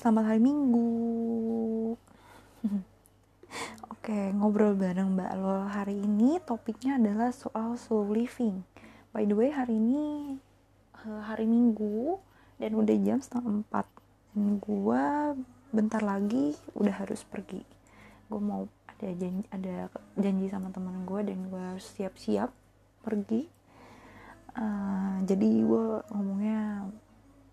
[0.00, 0.88] selamat hari Minggu.
[3.92, 8.64] Oke, ngobrol bareng Mbak Lo hari ini topiknya adalah soal slow living.
[9.12, 10.40] By the way, hari ini
[11.04, 12.16] eh, hari Minggu
[12.56, 13.84] dan udah jam setengah empat.
[14.32, 15.04] Dan gue
[15.68, 17.60] bentar lagi udah harus pergi.
[18.32, 22.48] Gue mau ada janji, ada janji sama teman gue dan gue harus siap-siap
[23.04, 23.44] pergi.
[24.56, 26.88] Eh, jadi gue ngomongnya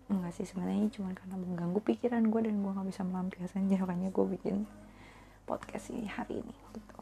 [0.08, 4.26] enggak sih sebenarnya cuma karena mengganggu pikiran gue dan gue nggak bisa melampiaskan makanya gue
[4.40, 4.64] bikin
[5.44, 6.98] podcast ini hari ini gitu.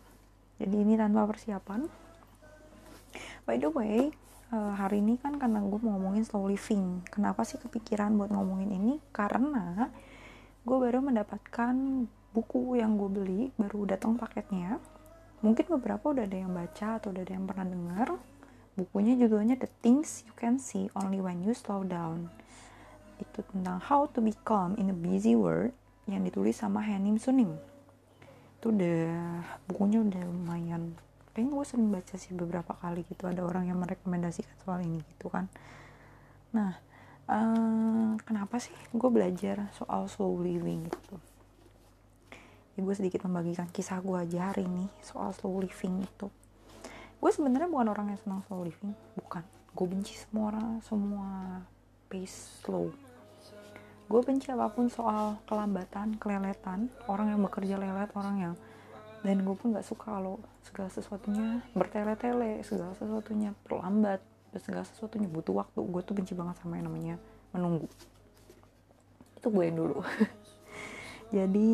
[0.62, 1.86] Jadi ini tanpa persiapan.
[3.46, 4.10] By the way
[4.50, 7.06] uh, hari ini kan karena gue mau ngomongin slow living.
[7.10, 8.94] Kenapa sih kepikiran buat ngomongin ini?
[9.14, 9.90] Karena
[10.66, 11.74] gue baru mendapatkan
[12.34, 14.82] buku yang gue beli baru datang paketnya.
[15.46, 18.08] Mungkin beberapa udah ada yang baca atau udah ada yang pernah dengar.
[18.76, 22.28] Bukunya judulnya The Things You Can See Only When You Slow Down
[23.18, 25.72] itu tentang how to be calm in a busy world
[26.06, 27.56] yang ditulis sama Hanim Sunim
[28.56, 30.96] itu udah bukunya udah lumayan
[31.36, 33.28] kayaknya gue sering baca sih beberapa kali gitu.
[33.28, 35.52] Ada orang yang merekomendasikan soal ini gitu kan.
[36.56, 36.72] Nah
[37.28, 41.20] uh, kenapa sih gue belajar soal slow living gitu?
[42.72, 46.32] Ya gue sedikit membagikan kisah gue aja hari ini soal slow living itu.
[47.20, 48.96] Gue sebenarnya bukan orang yang senang slow living.
[49.20, 49.44] Bukan.
[49.76, 51.60] Gue benci semua orang semua
[52.08, 52.88] pace slow
[54.06, 58.54] gue benci apa pun soal kelambatan keleletan orang yang bekerja lelet orang yang
[59.26, 64.22] dan gue pun gak suka kalau segala sesuatunya bertele-tele segala sesuatunya terlambat
[64.58, 65.80] segala sesuatunya butuh waktu.
[65.84, 67.16] Gue tuh benci banget sama yang namanya
[67.52, 67.88] menunggu.
[69.38, 69.98] Itu gue yang dulu.
[71.36, 71.70] Jadi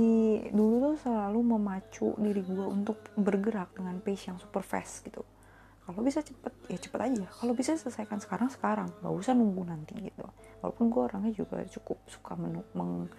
[0.49, 5.21] dulu tuh selalu memacu diri gue untuk bergerak dengan pace yang super fast gitu
[5.83, 7.27] kalau bisa cepet ya cepet aja.
[7.27, 8.89] Kalau bisa selesaikan sekarang sekarang.
[9.03, 10.23] Nggak usah nunggu nanti gitu.
[10.63, 13.11] Walaupun gue orangnya juga cukup suka menu, meng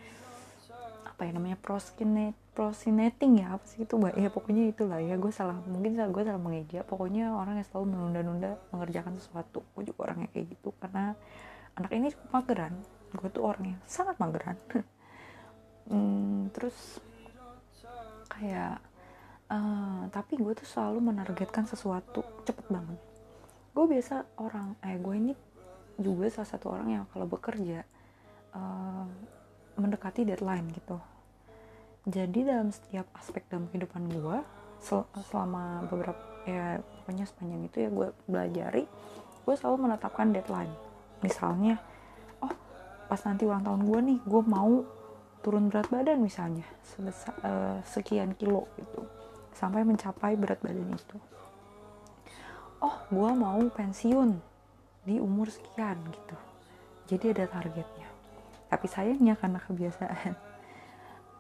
[1.04, 4.16] apa ya namanya proskinate prosinating ya apa sih itu mbak?
[4.16, 5.20] Ya pokoknya itulah ya.
[5.20, 6.88] Gue salah mungkin salah gue salah mengeja.
[6.88, 9.60] Pokoknya orang yang selalu menunda-nunda mengerjakan sesuatu.
[9.76, 11.20] Gue juga orangnya kayak gitu karena
[11.76, 12.74] anak ini cukup mageran.
[13.12, 14.56] Gue tuh orangnya sangat mageran.
[15.84, 17.04] Hmm, terus
[18.32, 18.80] kayak
[19.54, 22.98] uh, tapi gue tuh selalu menargetkan sesuatu cepet banget.
[23.74, 25.34] Gue biasa orang eh gue ini
[25.98, 27.86] juga salah satu orang yang kalau bekerja
[28.58, 29.06] uh,
[29.78, 30.98] mendekati deadline gitu.
[32.04, 34.38] Jadi dalam setiap aspek dalam kehidupan gue
[34.84, 38.84] sel selama beberapa ya pokoknya sepanjang itu ya gue belajari
[39.44, 40.74] gue selalu menetapkan deadline.
[41.24, 41.80] Misalnya
[42.44, 42.52] oh
[43.08, 44.84] pas nanti ulang tahun gue nih gue mau
[45.44, 49.04] turun berat badan misalnya sebesar uh, sekian kilo gitu
[49.56, 51.18] sampai mencapai berat badan itu.
[52.84, 54.54] Oh gue mau pensiun
[55.08, 56.38] di umur sekian gitu.
[57.08, 58.08] Jadi ada targetnya.
[58.72, 60.34] Tapi sayangnya karena kebiasaan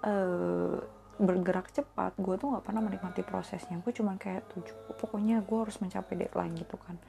[0.07, 0.77] uh,
[1.27, 3.79] bergerak cepat gue tuh nggak pernah menikmati prosesnya.
[3.79, 6.99] Gue cuma kayak tujuh pokoknya gue harus mencapai deadline gitu kan.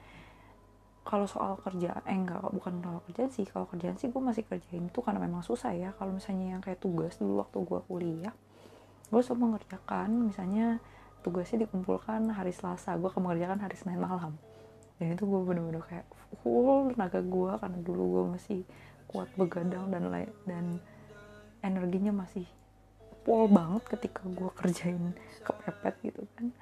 [1.05, 4.89] Kalau soal kerja eh enggak bukan soal kerjaan sih kalau kerjaan sih gue masih kerjain
[4.89, 5.93] itu karena memang susah ya.
[5.95, 8.35] Kalau misalnya yang kayak tugas dulu waktu gue kuliah
[9.13, 10.09] gue selalu mengerjakan.
[10.31, 10.81] Misalnya
[11.25, 12.93] tugasnya dikumpulkan hari Selasa.
[13.01, 14.37] Gue akan mengerjakan hari Senin malam.
[15.01, 16.05] Dan itu gue bener-bener kayak
[16.45, 18.61] full tenaga gue karena dulu gue masih
[19.09, 20.65] kuat begadang dan lain dan
[21.65, 22.45] energinya masih
[23.25, 26.53] pol banget ketika gue kerjain kepepet gitu kan.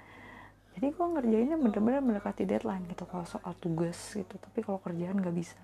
[0.74, 4.36] Jadi gue ngerjainnya bener-bener mendekati deadline gitu kalau soal tugas gitu.
[4.40, 5.60] Tapi kalau kerjaan nggak bisa.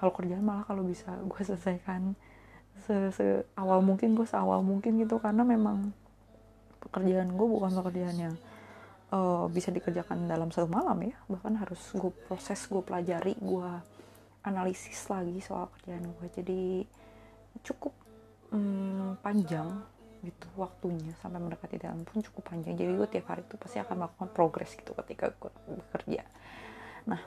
[0.00, 2.16] Kalau kerjaan malah kalau bisa gue selesaikan
[2.82, 5.22] se, se awal mungkin gue seawal mungkin gitu.
[5.22, 5.94] Karena memang
[6.78, 8.34] pekerjaan gue bukan pekerjaan yang
[9.12, 11.16] uh, bisa dikerjakan dalam satu malam ya.
[11.28, 13.70] Bahkan harus gue proses gue pelajari gue
[14.46, 16.62] analisis lagi soal kerjaan gue jadi
[17.64, 17.94] cukup
[18.54, 19.68] um, panjang
[20.22, 21.14] gitu waktunya.
[21.20, 22.74] Sampai mendekati dalam pun cukup panjang.
[22.78, 26.22] Jadi gue tiap hari itu pasti akan melakukan progres gitu ketika gue bekerja.
[27.08, 27.20] Nah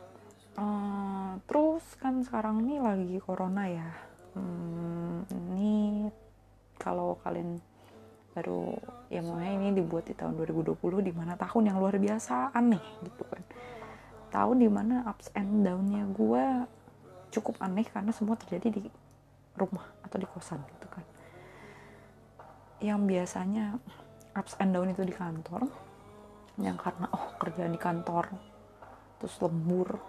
[0.58, 3.90] uh, terus kan sekarang ini lagi corona ya.
[4.32, 6.08] Hmm, ini
[6.80, 7.60] kalau kalian
[8.32, 8.80] baru
[9.12, 13.24] ya mulai ini dibuat di tahun 2020 di mana tahun yang luar biasa aneh gitu
[13.28, 13.44] kan.
[14.32, 16.46] Tahun di mana ups and downnya gue
[17.32, 18.82] cukup aneh karena semua terjadi di
[19.60, 21.04] rumah atau di kosan gitu kan.
[22.80, 23.66] Yang biasanya
[24.32, 25.68] ups and down itu di kantor
[26.60, 28.32] yang karena oh kerjaan di kantor
[29.20, 30.00] terus lembur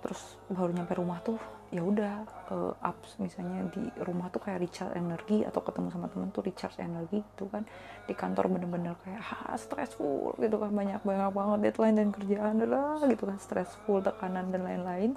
[0.00, 1.36] terus baru nyampe rumah tuh
[1.70, 6.34] ya udah uh, ups misalnya di rumah tuh kayak recharge energi atau ketemu sama temen
[6.34, 7.62] tuh recharge energi gitu kan.
[8.10, 10.74] Di kantor bener-bener kayak ha stressful gitu kan.
[10.74, 13.38] Banyak banyak banget deadline dan kerjaan lah gitu kan.
[13.38, 15.14] Stressful tekanan dan lain-lain.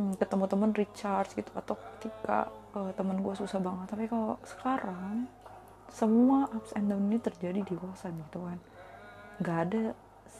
[0.00, 3.86] Hmm, ketemu temen recharge gitu atau ketika uh, temen gue susah banget.
[3.92, 5.28] Tapi kalau sekarang
[5.92, 8.58] semua ups and down ini terjadi di kosan gitu kan.
[9.44, 9.84] Nggak ada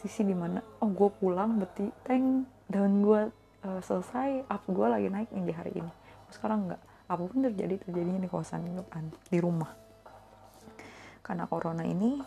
[0.01, 3.29] sisi di mana oh gue pulang berarti tank dan gue
[3.65, 5.93] uh, selesai up gue lagi naik nih di hari ini.
[6.33, 6.83] Sekarang nggak.
[7.11, 9.11] Apa pun terjadi terjadinya di kosan gitu kan.
[9.29, 9.71] Di rumah.
[11.21, 12.21] Karena corona ini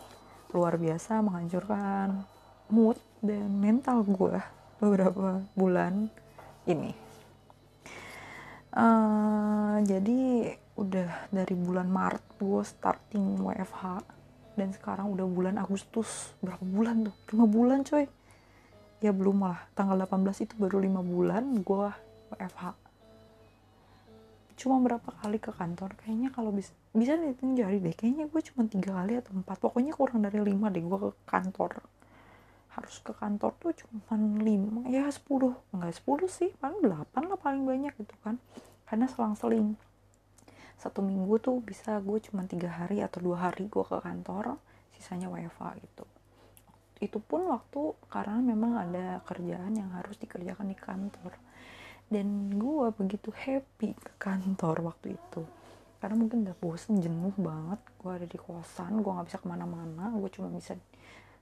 [0.54, 2.22] luar biasa menghancurkan
[2.70, 4.38] mood dan mental gue
[4.78, 6.08] beberapa bulan
[6.68, 6.92] ini.
[8.74, 14.02] Uh, jadi udah dari bulan Maret gue starting WFH
[14.58, 16.34] dan sekarang udah bulan Agustus.
[16.42, 17.14] Berapa bulan tuh?
[17.34, 18.06] Lima bulan coy
[19.04, 19.68] ya belum lah.
[19.76, 21.88] Tanggal 18 itu baru lima bulan gue
[22.32, 22.84] WFH
[24.54, 27.90] cuma berapa kali ke kantor kayaknya kalau bisa bisa dihitung jari deh.
[27.90, 29.58] Kayaknya gue cuma tiga kali atau empat.
[29.58, 31.82] Pokoknya kurang dari lima deh gue ke kantor.
[32.72, 35.58] Harus ke kantor tuh cuma lima ya sepuluh.
[35.74, 38.38] Enggak sepuluh sih paling delapan lah paling banyak gitu kan.
[38.86, 39.74] Karena selang-seling.
[40.78, 44.58] Satu minggu tuh bisa gue cuma tiga hari atau dua hari gue ke kantor
[44.94, 46.06] sisanya WFA gitu
[47.04, 51.32] itu pun waktu karena memang ada kerjaan yang harus dikerjakan di kantor.
[52.08, 55.42] Dan gue begitu happy ke kantor waktu itu.
[56.00, 57.80] Karena mungkin udah bosen jenuh banget.
[57.96, 60.12] Gue ada di kosan gue nggak bisa ke mana-mana.
[60.16, 60.76] Gue cuma bisa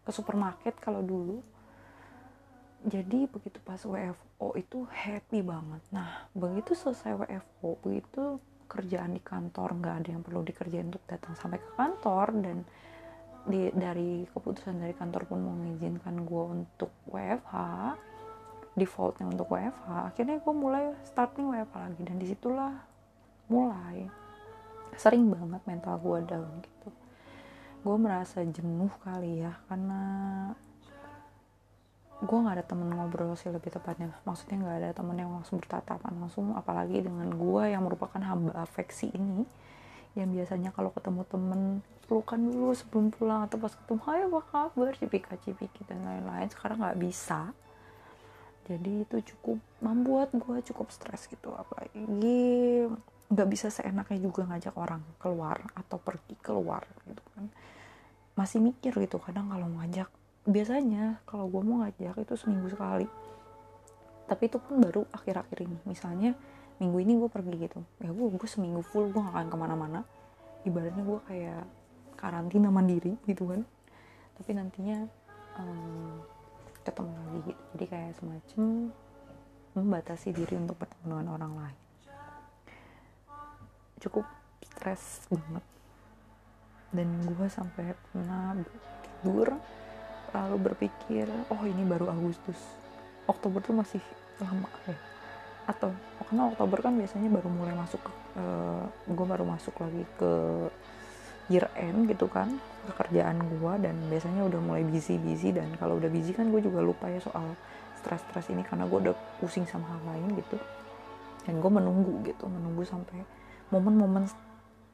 [0.02, 1.42] ke supermarket kalau dulu.
[2.82, 5.82] Jadi begitu pas WFO itu happy banget.
[5.94, 11.36] Nah begitu selesai WFO begitu kerjaan di kantor nggak ada yang perlu dikerjain untuk datang
[11.36, 12.56] sampai ke kantor dan
[13.42, 17.54] di, dari keputusan dari kantor pun mengizinkan gue untuk WFH
[18.72, 22.02] defaultnya untuk WFH akhirnya gue mulai starting WFH lagi.
[22.06, 22.72] Dan di situlah
[23.50, 24.08] mulai
[24.96, 26.88] sering banget mental gue down gitu.
[27.82, 30.00] Gue merasa jenuh kali ya karena
[32.22, 34.14] gue nggak ada temen ngobrol sih lebih tepatnya.
[34.22, 39.10] Maksudnya nggak ada temen yang langsung bertatapan langsung apalagi dengan gue yang merupakan hamba afeksi
[39.12, 39.44] ini
[40.12, 41.60] yang biasanya kalau ketemu temen
[42.04, 44.92] pelukan dulu sebelum pulang atau pas ketemu hai apa kabar?
[45.00, 46.48] Cipika cipiki dan lain-lain.
[46.52, 47.56] Sekarang nggak bisa.
[48.68, 51.56] Jadi itu cukup membuat gue cukup stres gitu.
[51.56, 52.04] Apalagi
[53.32, 57.48] nggak bisa seenaknya juga ngajak orang keluar atau pergi keluar gitu kan.
[58.36, 60.12] Masih mikir gitu kadang kalau ngajak
[60.44, 63.08] biasanya kalau gue mau ngajak itu seminggu sekali.
[64.28, 65.78] Tapi itu pun baru akhir-akhir ini.
[65.88, 66.36] Misalnya
[66.82, 67.78] minggu ini gue pergi gitu.
[68.02, 70.00] Ya gue gue seminggu full gue gak akan ke mana-mana.
[70.66, 71.62] Ibaratnya gue kayak
[72.18, 73.62] karantina mandiri gitu kan.
[74.34, 75.06] Tapi nantinya
[75.62, 76.18] um,
[76.82, 77.62] ketemu lagi gitu.
[77.78, 78.62] Jadi kayak semacam
[79.78, 81.78] membatasi diri untuk bertemu orang lain.
[84.02, 84.26] Cukup
[84.66, 85.64] stres banget.
[86.90, 88.58] Dan gue sampai pernah
[89.22, 89.54] tidur
[90.34, 92.58] lalu berpikir oh ini baru Agustus.
[93.30, 94.02] Oktober tuh masih
[94.42, 95.11] lama ya
[95.68, 95.94] atau
[96.26, 100.32] karena Oktober kan biasanya baru mulai masuk uh, eh, gue baru masuk lagi ke
[101.50, 106.10] year end gitu kan pekerjaan gue dan biasanya udah mulai busy busy dan kalau udah
[106.10, 107.54] busy kan gue juga lupa ya soal
[108.02, 110.58] stres-stres ini karena gue udah pusing sama hal lain gitu.
[111.46, 113.22] Dan gue menunggu gitu menunggu sampai
[113.70, 114.26] momen-momen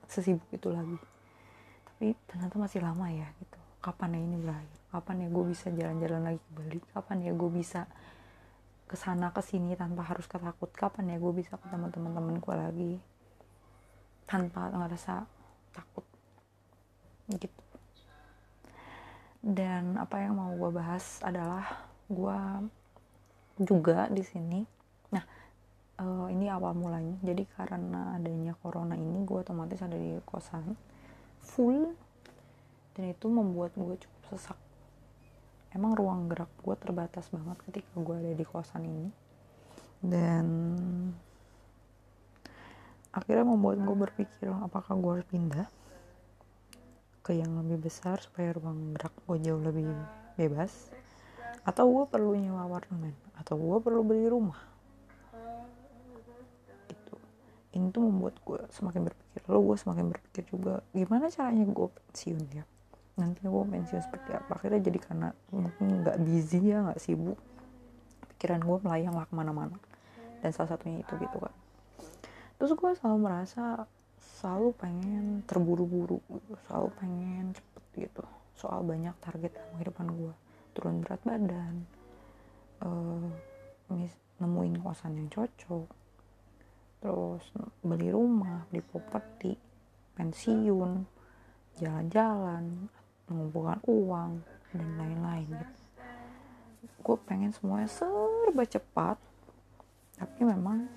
[0.05, 1.00] sesibuk itu lagi.
[1.88, 3.59] Tapi ternyata masih lama ya gitu.
[3.81, 4.76] Kapan ya ini berakhir?
[4.93, 6.81] Kapan ya gue bisa jalan-jalan lagi ke Bali?
[6.92, 7.81] Kapan ya gue bisa
[8.88, 12.95] ke sana ke sini tanpa harus ketakut kapan ya gue bisa ketemu teman-teman gue lagi?
[14.25, 15.28] Tanpa ngerasa
[15.76, 16.09] takut.
[17.28, 17.62] Gitu.
[19.45, 22.40] Dan apa yang mau gue bahas adalah gue
[23.61, 24.61] juga di sini.
[25.99, 27.18] Uh, ini awal mulanya.
[27.26, 30.78] Jadi karena adanya corona ini gue otomatis ada di kosan
[31.42, 31.90] full.
[32.95, 34.59] Dan itu membuat gue cukup sesak
[35.76, 39.10] emang ruang gerak gue terbatas banget ketika gue ada di kosan ini.
[39.98, 40.46] Dan
[43.12, 45.66] akhirnya membuat gue berpikir apakah gue harus pindah
[47.20, 49.90] ke yang lebih besar supaya ruang gerak gue jauh lebih
[50.38, 50.92] bebas?
[51.66, 53.12] Atau gue perlu nyewa apartemen?
[53.37, 54.60] Atau gue perlu beli rumah?
[57.76, 62.44] Ini tuh membuat gue semakin berpikir lo gue semakin berpikir juga gimana caranya gue pensiun
[62.52, 62.64] ya
[63.18, 64.54] nanti gue pensiun seperti apa.
[64.54, 67.38] Akhirnya jadi karena mungkin nggak busy ya nggak sibuk
[68.34, 69.76] pikiran gue melayang lah ke mana-mana.
[70.38, 71.54] Dan salah satunya itu gitu kan
[72.58, 73.87] terus gue selalu merasa
[74.18, 78.25] selalu pengen terburu-buru gitu selalu pengen cepet gitu.
[78.58, 80.34] Soal banyak target dalam kehidupan gue
[80.75, 81.87] turun berat badan
[82.82, 83.30] uh,
[84.42, 85.87] nemuin kosan yang cocok
[86.98, 87.44] terus
[87.82, 89.54] beli rumah beli properti
[90.18, 91.06] pensiun
[91.78, 92.90] jalan-jalan
[93.28, 94.30] mengumpulkan uang
[94.73, 95.82] dan lain-lain gitu.
[97.04, 99.16] Gue pengen semuanya serba cepat
[100.18, 100.90] tapi memang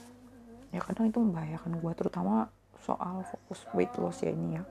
[0.73, 2.49] ya kadang itu membahayakan gue terutama
[2.81, 4.63] soal fokus weight loss ya ini ya.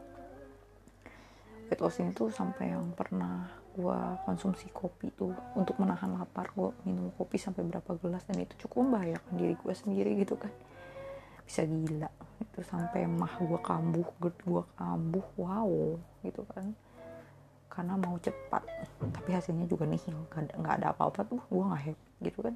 [1.70, 6.74] Weight loss ini tuh sampai yang pernah gue konsumsi kopi tuh untuk menahan lapar gue
[6.82, 10.50] minum kopi sampai berapa gelas dan itu cukup membahayakan diri gue sendiri gitu kan.
[11.46, 15.70] Bisa gila itu sampai mah gue kambuh gue kambuh wow
[16.24, 16.72] gitu kan
[17.70, 18.66] karena mau cepat.
[18.98, 20.18] Tapi hasilnya juga nihil.
[20.34, 22.54] Nggak ada, apa-apa tuh gue nggak happy gitu kan.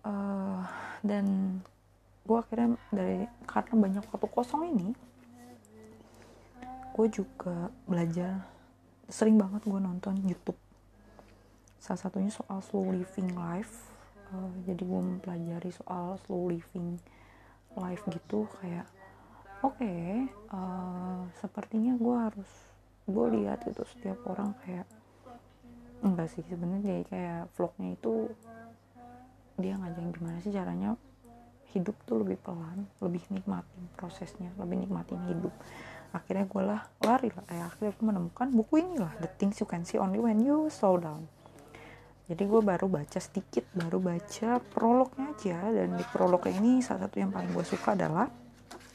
[0.00, 0.64] Uh,
[1.06, 1.24] dan
[2.24, 4.96] gue akhirnya dari karena banyak waktu kosong ini
[6.96, 8.44] gue juga belajar
[9.08, 10.58] sering banget gue nonton YouTube.
[11.80, 13.88] Salah satunya soal slow living life.
[14.30, 17.00] Uh, jadi gue mempelajari soal slow living
[17.78, 18.86] life gitu kayak
[19.62, 22.69] oke okay, uh, sepertinya gue harus
[23.10, 24.86] gue lihat itu setiap orang kayak
[26.00, 28.32] enggak sih sebenarnya kayak vlognya itu
[29.60, 30.96] dia ngajarin gimana sih caranya
[31.76, 35.52] hidup tuh lebih pelan lebih nikmatin prosesnya lebih nikmatin hidup.
[36.10, 39.68] Akhirnya gue lah lari lah eh, akhirnya gue menemukan buku ini lah The Things You
[39.68, 41.22] Can See Only When You Slow Down.
[42.26, 47.18] Jadi gue baru baca sedikit baru baca prolognya aja dan di prolognya ini salah satu
[47.18, 48.26] yang paling gue suka adalah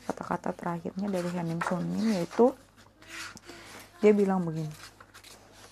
[0.07, 2.51] kata-kata terakhirnya dari Hanim Sonin yaitu
[4.03, 4.71] dia bilang begini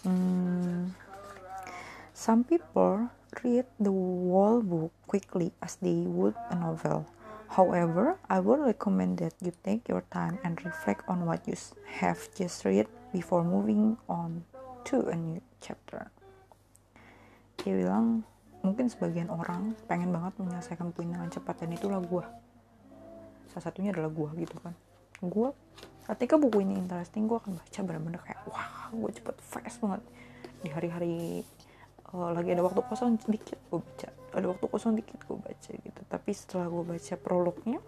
[0.05, 0.91] hmm,
[2.13, 3.09] some people
[3.41, 7.05] read the whole book quickly as they would a novel.
[7.49, 11.53] However, I would recommend that you take your time and reflect on what you
[12.01, 14.45] have just read before moving on
[14.89, 16.09] to a new chapter.
[17.61, 18.25] Dia bilang
[18.65, 22.25] mungkin sebagian orang pengen banget menyelesaikan ini dengan cepat dan itulah gue
[23.53, 24.73] salah satunya adalah gue gitu kan.
[25.21, 25.53] Gue
[26.03, 30.01] ketika buku ini interesting gue akan baca bener-bener kayak wah gue cepet fast banget.
[30.63, 31.43] Di hari-hari
[32.11, 34.09] uh, lagi ada waktu kosong dikit gue baca.
[34.35, 36.01] Ada waktu kosong dikit gue baca gitu.
[36.07, 37.79] Tapi setelah gue baca prolognya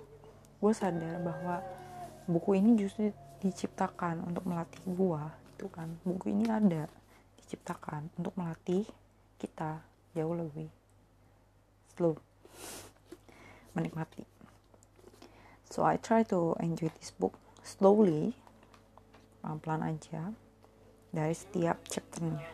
[0.63, 1.55] gue sadar bahwa
[2.25, 3.11] buku ini justru
[3.43, 5.21] diciptakan untuk melatih gue
[5.55, 5.91] itu kan.
[6.07, 6.87] Buku ini ada
[7.43, 8.87] diciptakan untuk melatih
[9.35, 9.83] kita
[10.15, 10.71] jauh lebih
[11.95, 12.15] slow
[13.75, 14.23] menikmati.
[15.67, 18.37] So I try to enjoy this book slowly
[19.41, 20.29] pelan-pelan aja
[21.09, 22.45] dari setiap chapternya.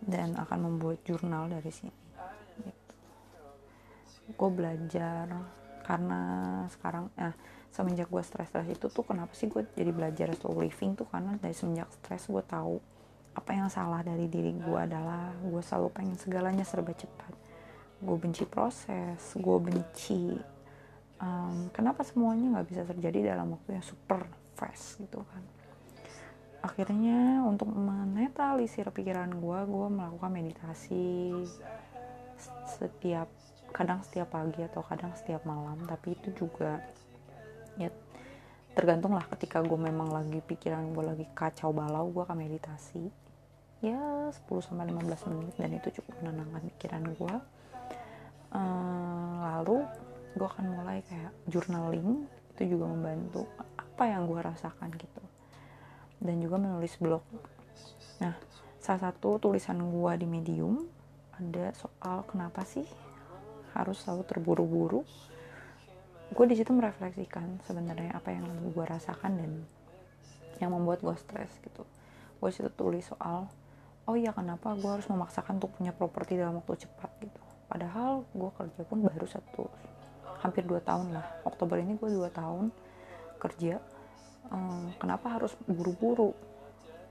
[0.00, 1.92] Dan akan membuat jurnal dari sini.
[2.62, 2.94] Gitu.
[4.30, 5.26] gue belajar
[5.82, 6.22] karena
[6.70, 7.34] sekarang nah
[7.74, 11.10] semenjak gue stres-stres itu tuh kenapa sih gue jadi belajar slow living tuh?
[11.10, 12.78] Karena dari semenjak stres gue tahu
[13.34, 17.34] apa yang salah dari diri gue adalah gue selalu pengen segalanya serba cepat.
[17.98, 20.38] Gue benci proses gue benci
[21.20, 25.44] um, kenapa semuanya nggak bisa terjadi dalam waktu yang super fast gitu kan?
[26.60, 31.32] Akhirnya untuk menetralisir pikiran gue gue melakukan meditasi
[32.68, 33.28] setiap
[33.70, 35.80] kadang setiap pagi atau kadang setiap malam.
[35.88, 36.80] Tapi itu juga
[37.80, 37.88] ya
[38.76, 43.08] tergantung lah ketika gue memang lagi pikiran gue lagi kacau balau gue akan meditasi.
[43.80, 47.34] Ya 10 sampai 15 menit dan itu cukup menenangkan pikiran gue
[48.54, 49.86] uh, lalu
[50.34, 55.22] gue akan mulai kayak journaling itu juga membantu apa yang gue rasakan gitu.
[56.20, 57.24] Dan juga menulis blog.
[58.20, 58.36] Nah
[58.80, 60.84] salah satu tulisan gue di medium
[61.36, 62.84] ada soal kenapa sih
[63.72, 65.00] harus selalu terburu-buru.
[66.30, 69.52] Gue di situ merefleksikan sebenarnya apa yang gue rasakan dan
[70.60, 71.82] yang membuat gue stres gitu.
[72.38, 73.48] Gue situ tulis soal
[74.08, 77.10] oh iya kenapa gue harus memaksakan untuk punya properti dalam waktu cepat?
[77.24, 77.40] gitu.
[77.70, 79.70] Padahal gue kerja pun baru satu
[80.40, 81.26] hampir dua tahun lah.
[81.44, 82.72] Oktober ini gue dua tahun
[83.40, 83.80] kerja.
[84.50, 86.34] Um, kenapa harus buru-buru?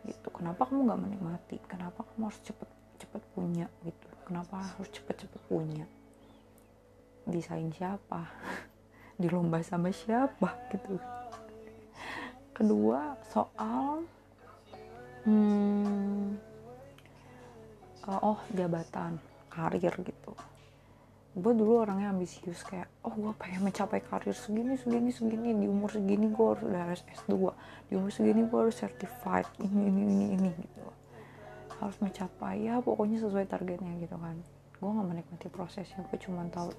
[0.05, 0.27] Gitu.
[0.33, 1.57] Kenapa kamu nggak menikmati?
[1.69, 2.69] Kenapa kamu harus cepet
[2.99, 3.65] cepet punya?
[3.85, 4.07] Gitu.
[4.25, 5.85] Kenapa harus cepet-cepet punya?
[7.25, 8.29] Desain siapa?
[9.21, 10.53] Di lomba sama siapa?
[10.69, 10.97] Gitu.
[12.53, 14.03] Kedua soal
[15.23, 16.35] hmm,
[18.09, 20.33] uh, oh jabatan karir gitu
[21.39, 25.89] gue dulu orangnya ambisius kayak oh gue pengen mencapai karir segini segini segini di umur
[25.89, 27.33] segini gue harus udah harus S2
[27.87, 30.83] di umur segini gue harus certified ini ini ini ini gitu.
[31.79, 34.35] Harus mencapai ya pokoknya sesuai targetnya gitu kan.
[34.79, 36.71] Gue gak menikmati prosesnya gue cuma tahu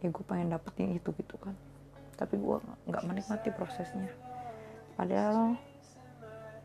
[0.00, 1.52] ya gue pengen dapetin itu gitu kan.
[2.16, 2.56] Tapi gue
[2.88, 4.08] nggak menikmati prosesnya.
[4.96, 5.56] Padahal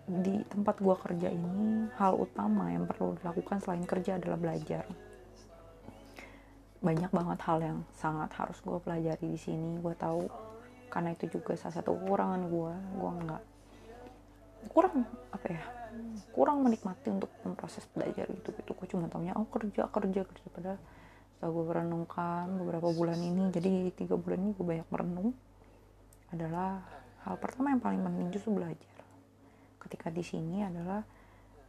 [0.05, 4.85] di tempat gue kerja ini hal utama yang perlu dilakukan selain kerja adalah belajar
[6.85, 9.81] banyak banget hal yang sangat harus gue pelajari di sini.
[9.81, 10.29] Gue tahu
[10.93, 13.43] karena itu juga salah satu kekurangan gue gue nggak
[14.71, 15.63] kurang apa ya
[16.31, 20.47] kurang menikmati untuk memproses belajar gitu gitu gue cuma taunya oh kerja kerja kerja.
[20.53, 20.79] Padahal
[21.35, 25.29] bisa gue renungkan beberapa bulan ini jadi tiga bulan ini gue banyak merenung
[26.31, 26.81] adalah
[27.27, 28.95] hal pertama yang paling penting justru belajar.
[29.77, 31.03] Ketika di sini adalah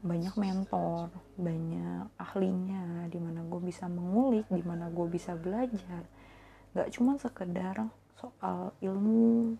[0.04, 1.08] banyak mentor
[1.40, 6.04] banyak ahlinya di mana gue bisa mengulik di mana gue bisa belajar.
[6.76, 9.56] Gak cuma sekedar soal ilmu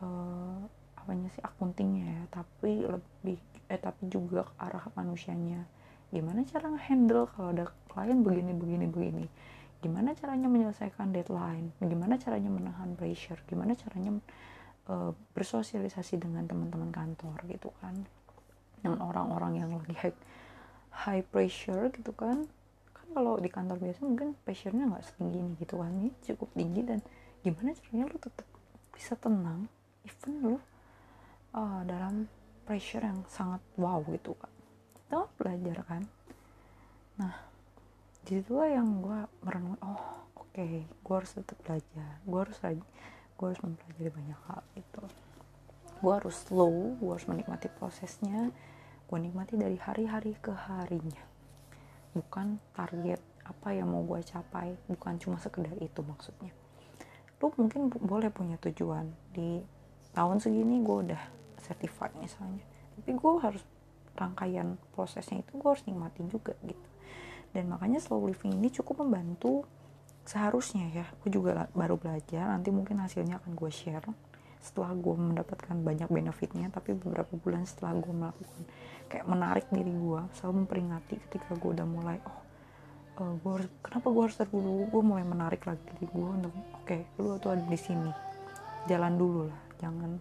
[0.00, 0.60] uh,
[0.96, 5.64] apanya sih akuntingnya ya tapi lebih eh tapi juga ke arah manusianya.
[6.08, 9.24] Gimana cara ngehandle kalau ada klien begini begini begini?
[9.78, 11.70] Gimana caranya menyelesaikan deadline?
[11.78, 13.38] Gimana caranya menahan pressure?
[13.44, 14.16] Gimana caranya
[14.88, 17.94] uh, bersosialisasi dengan teman-teman kantor gitu kan
[18.82, 20.16] dengan orang-orang yang lagi high,
[20.92, 22.46] high pressure gitu kan.
[22.94, 25.90] Kan kalau di kantor biasa mungkin pressure-nya nggak setinggi ini gitu kan.
[25.92, 26.98] Ini cukup tinggi dan
[27.42, 28.46] gimana caranya lu tetap
[28.92, 29.70] bisa tenang
[30.02, 30.54] even lu
[31.54, 32.26] uh, dalam
[32.66, 34.52] pressure yang sangat wow gitu kan.
[34.98, 36.02] Itu belajar kan.
[37.18, 37.48] Nah
[38.28, 43.46] di situlah yang gue merenung oh oke okay, gue harus tetap belajar gue harus gue
[43.48, 45.02] harus mempelajari banyak hal itu
[45.98, 48.50] gue harus slow gue harus menikmati prosesnya.
[49.08, 51.24] Gue nikmati dari hari-hari ke harinya.
[52.12, 56.52] Bukan target apa yang mau gue capai bukan cuma sekedar itu maksudnya.
[57.40, 59.08] Lu mungkin boleh punya tujuan.
[59.32, 59.64] Di
[60.12, 61.22] tahun segini gue udah
[61.64, 62.62] certified misalnya.
[62.98, 63.62] Tapi gue harus
[64.18, 66.88] rangkaian prosesnya itu gue harus nikmatin juga gitu.
[67.54, 69.64] Dan makanya slow living ini cukup membantu
[70.28, 71.06] seharusnya ya.
[71.24, 74.04] Gue juga baru belajar nanti mungkin hasilnya akan gue share
[74.58, 78.62] setelah gue mendapatkan banyak benefitnya tapi beberapa bulan setelah gue melakukan
[79.08, 82.48] kayak menarik diri gue selalu memperingati ketika gue udah mulai oh
[83.18, 86.54] uh, eh, gue harus kenapa gue harus terburu gue mulai menarik lagi diri gue untuk
[86.54, 88.12] oke okay, lu tuh ada di sini.
[88.86, 90.16] Jalan dulu lah jangan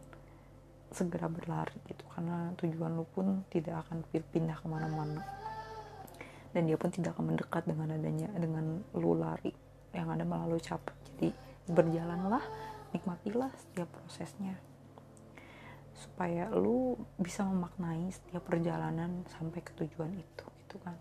[0.92, 2.04] segera berlari gitu.
[2.12, 5.22] Karena tujuan lu pun tidak akan pindah ke mana-mana.
[6.52, 9.54] Dan dia pun tidak akan mendekat dengan adanya dengan lu lari
[9.94, 11.30] yang ada melalui capek jadi
[11.68, 12.44] berjalanlah
[12.92, 14.56] nikmatilah setiap prosesnya.
[15.98, 20.96] Supaya lu bisa memaknai setiap perjalanan sampai ke tujuan itu gitu kan.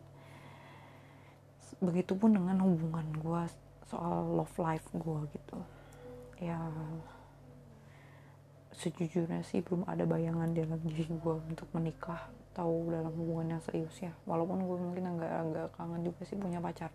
[1.85, 3.43] Begitupun dengan hubungan gue
[3.87, 5.59] soal love life gue gitu.
[6.41, 6.59] Ya
[8.77, 13.97] sejujurnya sih belum ada bayangan dalam diri gue untuk menikah atau dalam hubungan yang serius
[14.01, 14.13] ya.
[14.25, 16.89] Walaupun gue mungkin agak agak kangen juga sih punya pacar.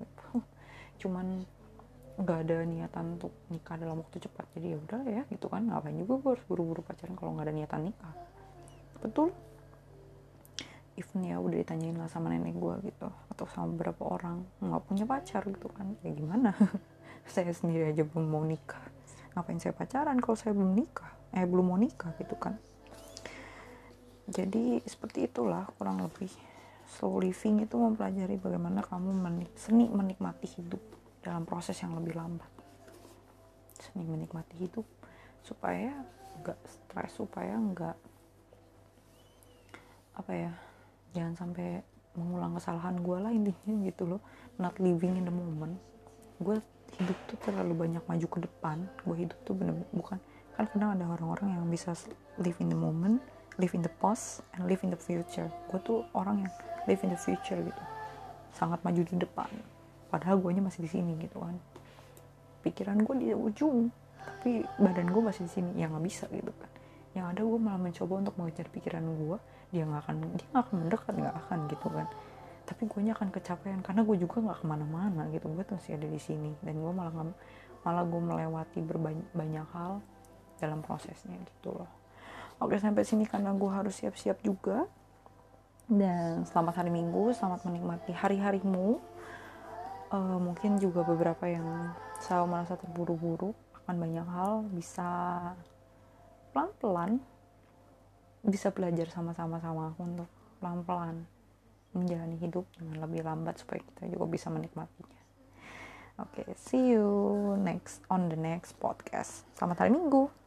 [1.02, 1.46] Cuman
[2.20, 4.46] nggak ada niatan untuk nikah dalam waktu cepat.
[4.58, 5.64] Jadi ya udah ya gitu kan.
[5.68, 8.14] Ngapain juga gue harus buru-buru pacaran kalau nggak ada niatan nikah.
[9.00, 9.30] Betul.
[11.00, 15.06] Even ya udah ditanyain lah sama nenek gue gitu atau sama beberapa orang nggak punya
[15.08, 15.96] pacar gitu kan.
[16.04, 16.52] Ya gimana?
[17.32, 18.82] Saya sendiri aja belum mau nikah.
[19.32, 21.08] Ngapain saya pacaran kalau saya belum nikah?
[21.32, 22.60] Eh belum mau nikah gitu kan.
[24.28, 26.28] Jadi seperti itulah kurang lebih.
[26.92, 30.84] Slow living itu mempelajari bagaimana kamu menik seni menikmati hidup
[31.22, 32.50] dalam proses yang lebih lambat.
[33.78, 34.86] Seni menikmati hidup
[35.42, 35.94] supaya
[36.42, 37.98] nggak stres supaya nggak
[40.12, 40.52] apa ya
[41.18, 41.82] jangan sampai
[42.14, 44.22] mengulang kesalahan gue lah intinya gitu loh.
[44.58, 45.78] Not living in the moment.
[46.42, 46.58] Gue
[47.00, 48.78] hidup tuh terlalu banyak maju ke depan.
[49.06, 50.20] Gue hidup tuh bener, -bener bukan
[50.52, 51.96] kan kadang ada orang-orang yang bisa
[52.38, 53.24] live in the moment
[53.60, 55.50] live in the past and live in the future.
[55.70, 56.54] Gue tuh orang yang
[56.88, 57.84] live in the future gitu.
[58.56, 59.50] Sangat maju di depan
[60.12, 61.56] padahal gue masih di sini gitu kan.
[62.62, 63.90] Pikiran gue di ujung
[64.22, 65.70] tapi badan gue masih di sini.
[65.80, 66.70] Ya nggak bisa gitu kan.
[67.16, 69.38] Yang ada gue malah mencoba untuk mengejar pikiran gue
[69.72, 72.08] dia nggak akan dia nggak akan mendekat nggak akan gitu kan.
[72.68, 75.48] Tapi gue akan kecapean karena gue juga nggak ke mana-mana gitu.
[75.48, 77.32] Gue masih ada di sini dan gue malah
[77.82, 80.04] malah gue melewati berbanyak banyak hal
[80.62, 81.90] dalam prosesnya gitu loh.
[82.62, 84.86] Oke sampai sini karena gue harus siap-siap juga.
[85.92, 89.02] Dan selamat hari minggu selamat menikmati hari-harimu
[90.12, 95.10] uh, mungkin juga beberapa yang selalu merasa terburu-buru akan banyak hal bisa
[96.52, 97.24] pelan-pelan
[98.46, 101.26] bisa belajar sama-sama sama aku untuk pelan-pelan
[101.92, 105.22] menjalani hidup dengan lebih lambat supaya kita juga bisa menikmatinya.
[106.20, 107.08] Oke, okay, see you
[107.60, 109.44] next on the next podcast.
[109.58, 110.41] Selamat hari Minggu.